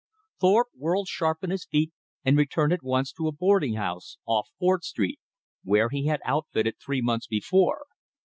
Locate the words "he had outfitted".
5.89-6.77